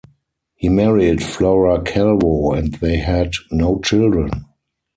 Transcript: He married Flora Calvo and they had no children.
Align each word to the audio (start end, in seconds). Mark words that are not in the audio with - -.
He 0.55 0.67
married 0.67 1.21
Flora 1.21 1.79
Calvo 1.83 2.53
and 2.53 2.73
they 2.73 2.97
had 2.97 3.33
no 3.51 3.79
children. 3.81 4.31